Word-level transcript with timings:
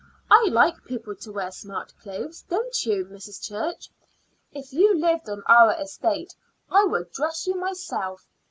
"I 0.31 0.47
like 0.49 0.83
people 0.83 1.15
to 1.17 1.31
wear 1.31 1.51
smart 1.51 1.93
clothes, 2.01 2.41
don't 2.49 2.87
you, 2.87 3.05
Mrs. 3.05 3.39
Church? 3.47 3.91
If 4.51 4.73
you 4.73 4.97
lived 4.99 5.29
on 5.29 5.43
our 5.47 5.73
estate, 5.73 6.33
I 6.71 6.85
would 6.85 7.11
dress 7.11 7.45
you 7.45 7.53
myself. 7.53 8.25